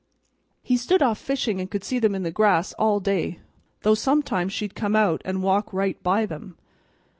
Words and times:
He 0.63 0.77
stood 0.77 1.03
off 1.03 1.19
fishin', 1.19 1.59
and 1.59 1.69
could 1.69 1.83
see 1.83 1.99
them 1.99 2.15
in 2.15 2.23
the 2.23 2.31
grass 2.31 2.73
all 2.79 2.99
day, 2.99 3.39
though 3.81 3.93
sometimes 3.93 4.51
she'd 4.51 4.73
come 4.73 4.95
out 4.95 5.21
and 5.23 5.43
walk 5.43 5.71
right 5.71 6.01
by 6.01 6.25
them. 6.25 6.57